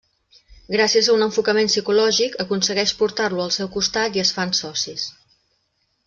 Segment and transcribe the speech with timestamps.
[0.75, 5.05] Gràcies a un enfocament psicològic, aconsegueix portar-lo al seu costat i es fan socis.